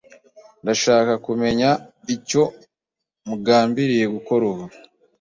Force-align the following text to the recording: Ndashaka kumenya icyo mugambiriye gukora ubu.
Ndashaka 0.63 1.13
kumenya 1.25 1.69
icyo 2.15 2.43
mugambiriye 3.27 4.05
gukora 4.15 4.43
ubu. 4.51 4.65